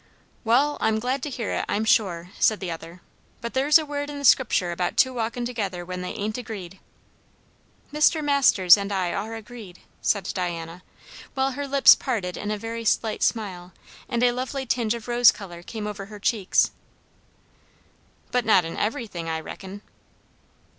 "Wall, 0.43 0.79
I'm 0.81 0.97
glad 0.97 1.21
to 1.21 1.29
hear 1.29 1.51
it, 1.51 1.63
I'm 1.69 1.85
sure," 1.85 2.31
said 2.39 2.59
the 2.59 2.71
other; 2.71 3.01
"but 3.39 3.53
there's 3.53 3.77
a 3.77 3.85
word 3.85 4.09
in 4.09 4.17
the 4.17 4.25
Scriptur' 4.25 4.71
about 4.71 4.97
two 4.97 5.13
walking 5.13 5.45
together 5.45 5.85
when 5.85 6.01
they 6.01 6.09
ain't 6.09 6.39
agreed." 6.39 6.79
"Mr. 7.93 8.23
Masters 8.23 8.77
and 8.77 8.91
I 8.91 9.13
are 9.13 9.35
agreed," 9.35 9.81
said 10.01 10.23
Diana, 10.33 10.81
while 11.35 11.51
her 11.51 11.67
lips 11.67 11.93
parted 11.93 12.35
in 12.35 12.49
a 12.49 12.57
very 12.57 12.83
slight 12.83 13.21
smile, 13.21 13.73
and 14.09 14.23
a 14.23 14.31
lovely 14.31 14.65
tinge 14.65 14.95
of 14.95 15.07
rose 15.07 15.31
colour 15.31 15.61
came 15.61 15.85
over 15.85 16.07
her 16.07 16.17
cheeks. 16.17 16.71
"But 18.31 18.43
not 18.43 18.65
in 18.65 18.77
everything, 18.77 19.29
I 19.29 19.39
reckon?" 19.39 19.83